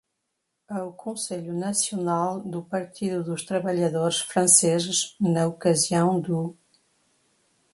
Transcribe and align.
Ao 0.67 0.91
Conselho 0.93 1.53
Nacional 1.53 2.39
do 2.39 2.63
Partido 2.63 3.23
dos 3.23 3.45
Trabalhadores 3.45 4.19
Franceses 4.21 5.15
na 5.19 5.45
Ocasião 5.45 6.19
do 6.19 6.55